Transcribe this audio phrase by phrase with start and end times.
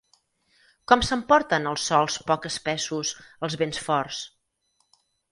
[0.91, 3.11] Com s'emporten els sòls poc espessos
[3.49, 4.23] els vents forts?